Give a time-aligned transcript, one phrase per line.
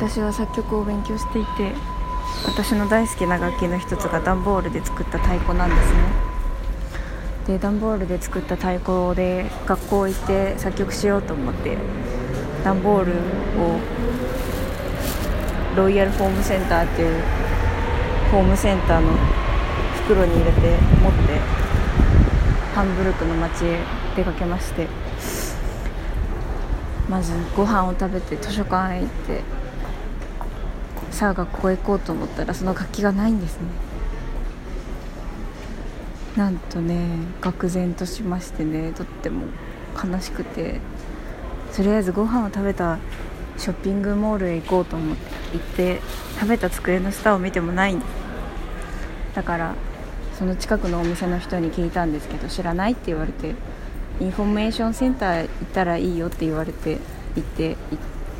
[0.00, 1.74] 私は作曲を勉強していて
[2.46, 5.98] 私の大好きな楽器の一つが段ボールで作った太鼓なんですね。
[7.46, 11.76] で段ボールで作った太鼓で学校行って作曲しようと思って
[12.64, 13.78] 段ボールを
[15.76, 17.22] ロイヤルホームセンターっていう
[18.32, 19.12] ホームセンターの
[20.06, 21.38] 袋に入れて持って
[22.74, 23.80] ハンブルクの街へ
[24.16, 24.88] 出かけまして
[27.06, 29.59] まずご飯を食べて図書館へ行って
[31.10, 33.62] さあ学校へ行こうと思ったらその楽器がないんですね。
[36.36, 37.06] なんとね
[37.40, 39.46] 愕然としましてねとっても
[40.02, 40.80] 悲しくて。
[41.74, 42.98] とりあえずご飯を食べた
[43.56, 46.00] ショッピングモールへ行こうと思って行って
[46.34, 47.94] 食べた机の下を見てもない。
[47.94, 48.08] んです
[49.34, 49.74] だから
[50.38, 53.54] その近くのお店の人に聞いたんですけど知らないって言われて
[54.20, 56.98] インフォメーションセンター行ったらいいよって言われて
[57.36, 57.76] 行って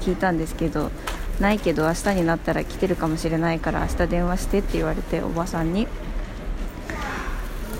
[0.00, 0.90] 聞いたんですけど
[1.40, 5.88] ないけど明日になったら来てるかもしれないから明日電話してって言われておばさんに。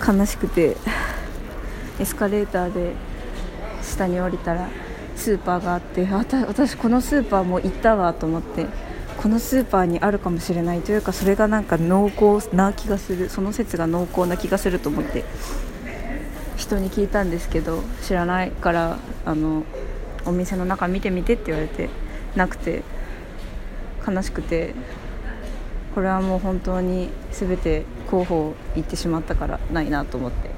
[0.00, 0.78] 悲しくて
[1.98, 2.94] エスカレーターで
[3.82, 4.66] 下に降りたら
[5.14, 8.66] スーパーがあってあ私このスーパーも行ったわと思って
[9.18, 10.80] このスーパーにあるかもしれない。
[10.80, 13.28] というかそれがなんか濃厚な気がする。
[13.28, 15.24] その説が濃厚な気がすると思って
[16.56, 19.64] 人に聞いたんですけど知らないからあの
[20.24, 21.90] お店の中見てみてって言われて
[22.34, 22.82] なくて。
[24.06, 24.74] 悲しくて
[25.94, 30.50] これはもう本当に全て候補行ってしまったからないなと思って。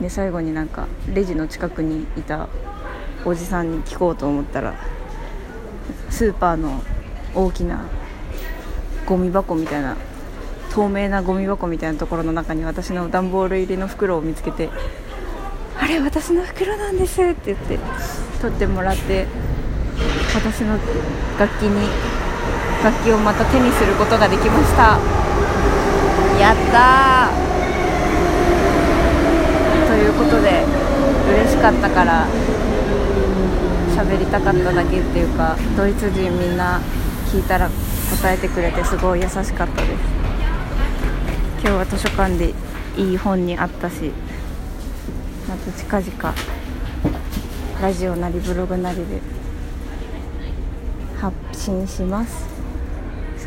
[0.00, 2.48] で最後になんかレジの近くにいた
[3.24, 4.74] おじさんに聞こうと思ったら
[6.10, 6.82] スーパーの
[7.34, 7.84] 大きな
[9.06, 9.96] ゴミ箱みたいな
[10.70, 14.70] 透明なゴミ箱みたいなところの中に私の段ボール入りの袋を見つけて
[15.80, 17.78] 「あれ私の袋なんです」って言って
[18.40, 19.26] 取ってもらって
[20.34, 20.78] 私の
[21.38, 21.88] 楽器に
[22.82, 24.98] 楽器をまた手にすることができました。
[26.38, 27.30] やった
[29.88, 30.64] ということで
[31.32, 32.26] 嬉しかったから
[33.96, 36.80] 喋りたかっただけっていうかドイツ人みんな
[37.32, 39.92] 聞いたら答えてくれてすごい優しかったです。
[41.60, 42.54] 今日は図書館で
[42.96, 44.12] いい本にあったし
[45.48, 46.34] また近々
[47.82, 49.20] ラジオなりブログなりで
[51.20, 52.57] 発信します。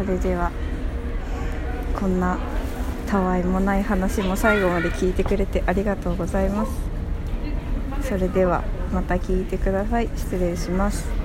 [0.00, 0.50] それでは
[1.94, 2.38] こんな
[3.06, 8.08] たわいもない話も最後まで聞いてくれてありがとうございます。
[8.08, 10.08] それではまた聞いてください。
[10.16, 11.19] 失礼します。